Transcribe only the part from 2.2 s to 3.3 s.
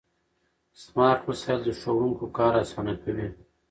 کار اسانه کوي.